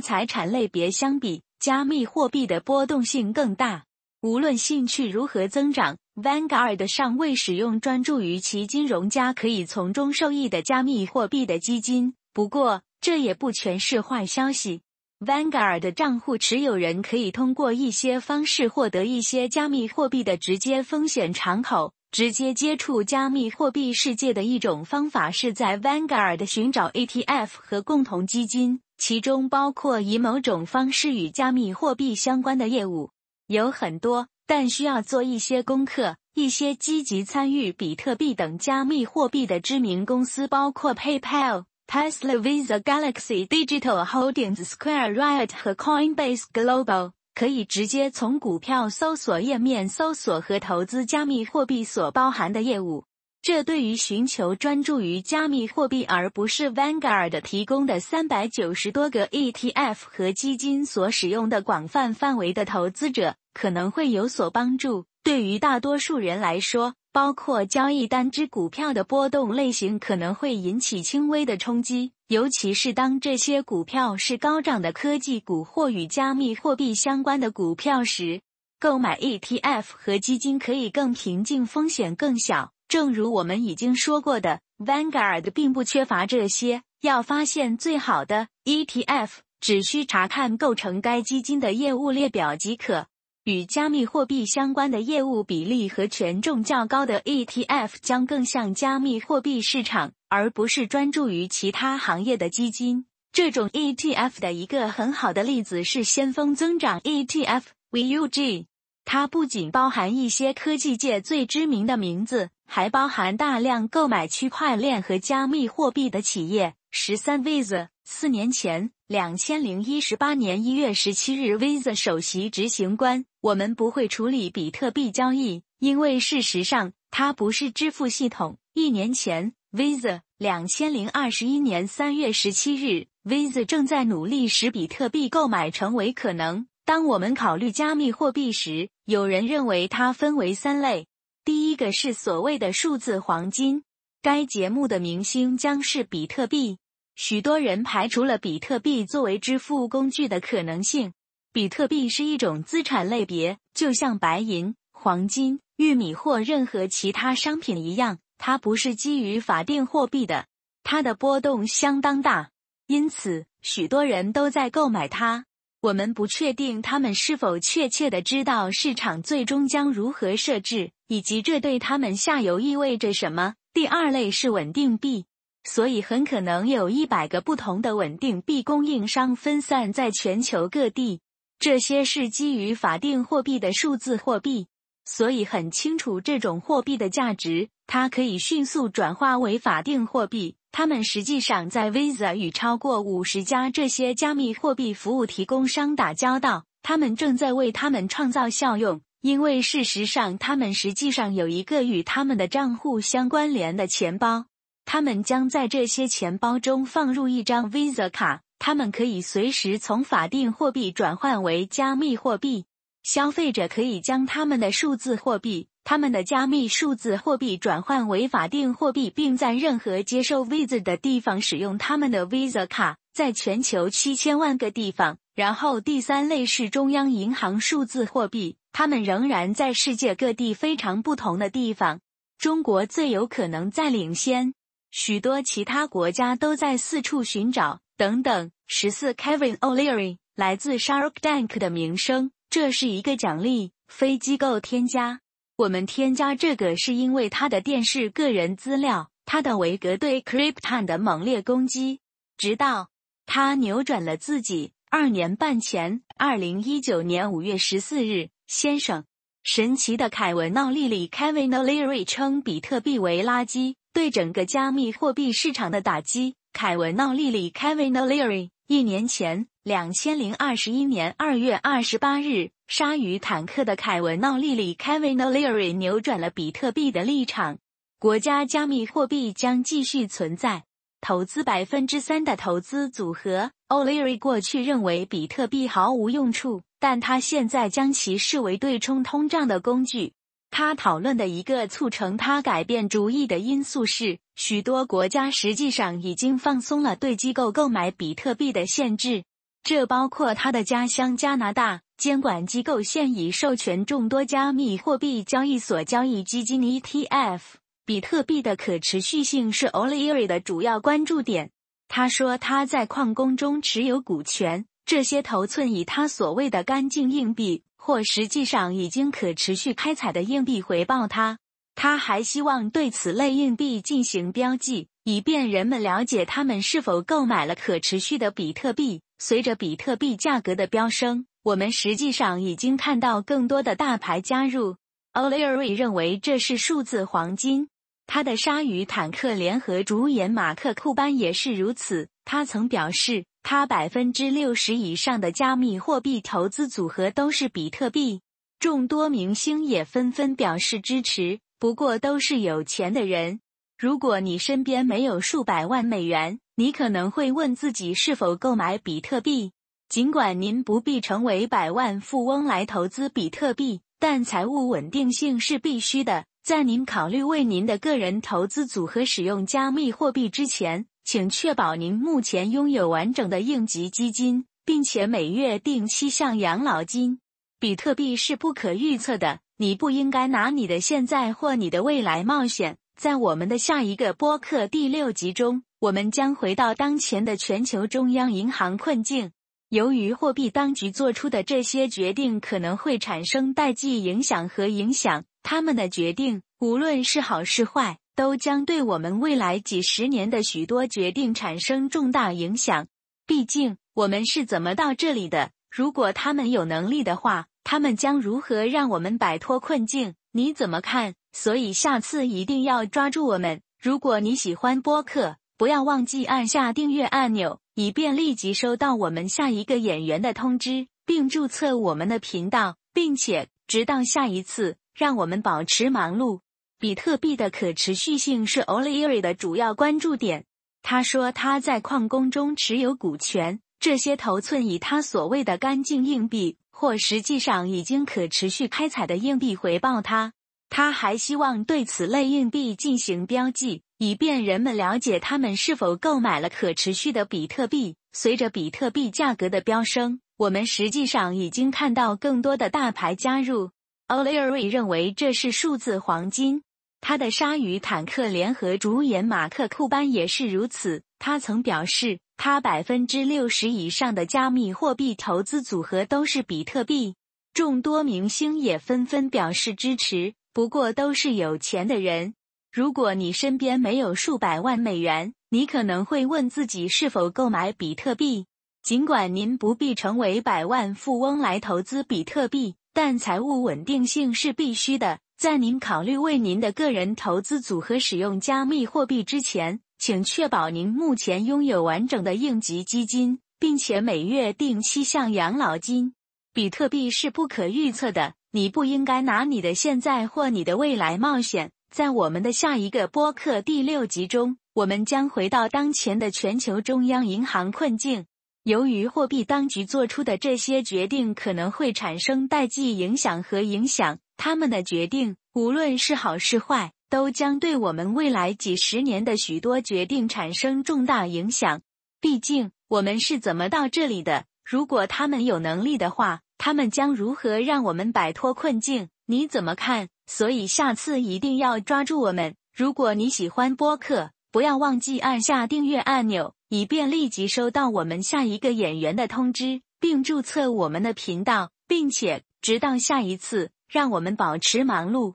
[0.00, 3.86] 财产类别相比，加密货币的波动性更大。
[4.22, 12.14] 无论兴趣如何增长，Vanguard 尚未使用专注于其金融家可以从中受益的加密货币的基金。
[12.32, 14.82] 不过，这也不全是坏消息。
[15.18, 21.94] Vanguard 的账户持有人可以通过一些方式获得一些加密货币的直接风险敞口。
[22.10, 33.12] 直接接触加密货币世界的一种方法是在 Vanguard 寻找 ETF 和共同基金，其中包括以某种方式与加密货币相关的业务。
[33.46, 36.18] 有很多，但需要做一些功课。
[36.34, 41.64] 一些积极参与比特币等加密货币的知名公司包括 PayPal。
[41.90, 53.04] Tesla、Visa、Galaxy Digital Holdings、Square、Riot 和 Coinbase Global 可以直接从股票搜索页面搜索和投资加密货币所包含的业务。
[53.40, 65.06] 这对于寻求专注于加密货币而不是 Vanguard 提供的三百九十多个 ETF 和基金所使用的广泛范围的投资者可能会有所帮助。
[65.24, 78.40] 对于大多数人来说，包括交易单只股票的波动类型可能会引起轻微的冲击，尤其是当这些股票是高涨的科技股或与加密货币相关的股票时。
[78.80, 82.72] 购买 ETF 和基金可以更平静，风险更小。
[82.86, 86.82] 正如我们已经说过的，Vanguard 并不缺乏这些。
[87.00, 89.30] 要发现最好的 ETF，
[89.60, 93.06] 只需查看构成该基金的业务列表即可。
[93.48, 103.06] 与加密货币相关的业务比例和权重较高的 ETF 将更像加密货币市场，而不是专注于其他行业的基金。
[103.32, 107.62] 这种 ETF 的一个很好的例子是先锋增长 ETF。
[107.90, 108.66] VUG，
[109.06, 116.74] 它不仅包含一些科技界最知名的名字，还包含大量购买区块链和加密货币的企业。
[116.90, 128.58] 十三 Visa，四年前，两千零一十八年一月十七日，Visa 首席执行官，我们不会处理比特币交易，因为事实上它不是支付系统。
[128.74, 136.66] 一年前，Visa，两千零二十一年三月十七日，Visa 正在努力使比特币购买成为可能。
[136.84, 141.06] 当我们考虑加密货币时，有人认为它分为三类。
[141.46, 143.84] 第一个是所谓的数字黄金，
[144.20, 146.76] 该节目的明星将是比特币。
[147.20, 151.14] 许多人排除了比特币作为支付工具的可能性。
[151.52, 160.46] 比特币是一种资产类别，就像白银、黄金、玉米或任何其他商品一样，它不是基于法定货币的。
[160.84, 162.50] 它的波动相当大，
[162.86, 165.44] 因此许多人都在购买它。
[165.80, 173.54] 我们不确定他们是否确切的知道市场最终将如何设置，以及这对他们下游意味着什么。
[173.74, 175.26] 第二类是稳定币，
[175.70, 181.20] 所以很可能有一百个不同的稳定币供应商分散在全球各地。
[181.58, 184.68] 这些是基于法定货币的数字货币，
[185.04, 190.56] 所以很清楚这种货币的价值，它可以迅速转化为法定货币。
[190.72, 196.64] 他们实际上在 Visa 与超过五十家这些加密货币服务提供商打交道。
[196.82, 204.46] 他们正在为他们创造效用，因为事实上，他们实际上有一个与他们的账户相关联的钱包。
[204.90, 212.64] 他们将在这些钱包中放入一张 Visa 卡，他们可以随时从法定货币转换为加密货币。
[213.02, 215.68] 消费者可以将他们的数字货币。
[215.84, 225.18] 他们的加密数字货币转换为法定货币，并在任何接受 Visa 的地方使用他们的 Visa 卡，在全球七千万个地方。
[225.34, 232.00] 然后第三类是中央银行数字货币，他们仍然在世界各地非常不同的地方。
[232.38, 234.54] 中国最有可能在领先，
[234.90, 237.80] 许多其他国家都在四处寻找。
[237.96, 238.52] 等等。
[238.68, 245.20] 十四 Kevin O'Leary 来自 Shark Tank 的名声，这是一个奖励，非机构添加。
[245.56, 252.00] 我们添加这个是因为他的电视个人资料，他的维格对 Krypton 的猛烈攻击，
[252.36, 252.90] 直到
[253.26, 254.72] 他扭转了自己。
[254.90, 259.04] 二年半前，二零一九年五月十四日，先生，
[259.42, 266.36] 神奇的凯文·奥利里 Kevin O'Leary 称比特币为垃圾，对整个加密货币市场的打击。
[266.52, 269.46] 凯文·奥利里 Kevin O'Leary 一年前。
[269.64, 277.58] 两千零二十一年二月二十八日，鲨鱼坦克的凯文·奥利里 （Kevin O'Leary） 扭转了比特币的立场。
[277.98, 280.64] 国家加密货币将继续存在。
[281.02, 283.50] 投资百分之三的投资组合。
[283.68, 290.14] O'Leary 过去认为比特币毫无用处，但他现在将其视为对冲通胀的工具。
[290.50, 299.24] 他讨论的一个促成他改变主意的因素是，许多国家实际上已经放松了对机构购买比特币的限制。
[299.62, 307.40] 这包括他的家乡加拿大监管机构现已授权众多加密货币交易所交易基金 ETF。
[307.84, 311.50] 比特币的可持续性是 O'Leary 的主要关注点。
[311.88, 321.38] 他说他在矿工中持有股权，这些头寸以他所谓的干净硬币或实际上已经可持续开采的硬币回报他。
[321.74, 329.00] 他还希望对此类硬币进行标记，以便人们了解他们是否购买了可持续的比特币。
[329.20, 334.76] 随着比特币价格的飙升，我们实际上已经看到更多的大牌加入。
[335.14, 337.68] O'Leary 认为这是数字黄金。
[338.06, 342.08] 他的鲨鱼坦克联合主演马克·库班也是如此。
[342.24, 348.20] 他曾表示，他百分之六十以上的加密货币投资组合都是比特币。
[348.60, 353.40] 众多明星也纷纷表示支持，不过都是有钱的人。
[353.78, 359.52] 如果你身边没有数百万美元，你可能会问自己是否购买比特币。
[359.88, 366.26] 尽管您不必成为百万富翁来投资比特币，但财务稳定性是必须的。
[366.44, 377.20] 在您考虑为您的个人投资组合使用加密货币之前，请确保您目前拥有完整的应急基金，并且每月定期向养老金。
[377.58, 382.76] 比特币是不可预测的，你不应该拿你的现在或你的未来冒险。
[382.94, 389.30] 在我们的下一个播客第六集中，我们将回到当前的全球中央银行困境。
[389.70, 395.24] 由于货币当局做出的这些决定可能会产生代际影响和影响。
[395.42, 402.88] 他们的决定，无论是好是坏，都将对我们未来几十年的许多决定产生重大影响。
[403.28, 405.52] 毕竟，我们是怎么到这里的？
[405.70, 410.16] 如果他们有能力的话，他们将如何让我们摆脱困境？
[410.32, 411.14] 你怎么看？
[411.32, 413.60] 所以，下次一定要抓住我们。
[413.80, 424.76] 如果你喜欢播客，不要忘记按下订阅按钮，以便立即收到我们下一个演员的通知，并注册我们的频道，并且直到下一次。
[424.92, 426.40] 让我们保持忙碌。
[426.80, 430.44] 比特币的可持续性是 O'Leary 的主要关注点。
[430.80, 440.34] 他说他在矿工中持有股权，这些头寸以他所谓的干净硬币或实际上已经可持续开采的硬币回报他。
[440.70, 447.96] 他还希望对此类硬币进行标记，以便人们了解他们是否购买了可持续的比特币。
[448.12, 453.70] 随着比特币价格的飙升，我们实际上已经看到更多的大牌加入。
[454.06, 456.62] O'Leary 认为这是数字黄金。
[457.00, 461.02] 他的鲨鱼坦克联合主演马克·库班也是如此。
[461.18, 467.14] 他曾表示，他百分之六十以上的加密货币投资组合都是比特币。
[467.54, 472.34] 众多明星也纷纷表示支持，不过都是有钱的人。
[472.70, 478.46] 如果你身边没有数百万美元，你可能会问自己是否购买比特币。
[478.82, 482.74] 尽管您不必成为百万富翁来投资比特币。
[482.92, 485.20] 但财务稳定性是必须的。
[485.38, 496.14] 在您考虑为您的个人投资组合使用加密货币之前，请确保您目前拥有完整的应急基金，并且每月定期向养老金。
[496.52, 501.70] 比特币是不可预测的，你不应该拿你的现在或你的未来冒险。
[501.88, 508.26] 在我们的下一个播客第六集中，我们将回到当前的全球中央银行困境。
[508.68, 521.80] 由于货币当局做出的这些决定可能会产生代际影响和影响，他们的决定，无论是好是坏，都将对我们未来几十年的许多决定产生重大影响。
[522.20, 524.44] 毕竟，我们是怎么到这里的？
[524.66, 529.08] 如果他们有能力的话，他们将如何让我们摆脱困境？
[529.24, 530.08] 你怎么看？
[530.26, 532.54] 所以，下次一定要抓住我们。
[532.76, 536.52] 如果你喜欢播客，不要忘记按下订阅按钮。
[536.68, 545.26] 以便立即收到我们下一个演员的通知，并注册我们的频道，并且直到下一次，让我们保持忙碌。